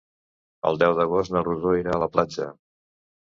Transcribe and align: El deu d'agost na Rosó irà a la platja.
El 0.69 0.79
deu 0.83 0.95
d'agost 0.99 1.35
na 1.35 1.43
Rosó 1.47 1.75
irà 1.81 1.93
a 1.97 2.01
la 2.05 2.09
platja. 2.17 2.47